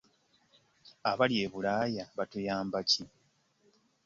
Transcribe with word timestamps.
Abali 1.11 1.35
e 1.45 1.47
Bulaaya 1.53 2.03
batuyamba 2.17 2.79
ki? 2.89 3.03